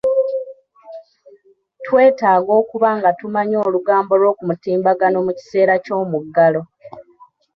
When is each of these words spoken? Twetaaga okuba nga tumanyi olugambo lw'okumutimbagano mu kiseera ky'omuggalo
Twetaaga 1.85 2.51
okuba 2.61 2.89
nga 2.97 3.09
tumanyi 3.19 3.55
olugambo 3.65 4.13
lw'okumutimbagano 4.21 5.17
mu 5.25 5.31
kiseera 5.37 5.73
ky'omuggalo 5.85 6.61